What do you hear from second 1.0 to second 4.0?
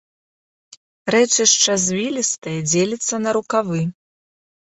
Рэчышча звілістае, дзеліцца на рукавы.